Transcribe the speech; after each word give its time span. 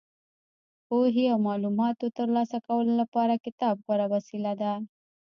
پوهې 0.87 1.25
او 1.33 1.37
معلوماتو 1.47 2.13
ترلاسه 2.17 2.57
کولو 2.67 2.91
لپاره 3.01 3.41
کتاب 3.45 3.75
غوره 3.85 4.07
وسیله 4.13 4.51
ده. 4.61 4.73